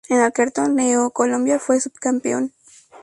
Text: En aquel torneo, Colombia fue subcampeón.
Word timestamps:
En 0.09 0.19
aquel 0.21 0.51
torneo, 0.51 1.11
Colombia 1.11 1.59
fue 1.59 1.79
subcampeón. 1.79 2.51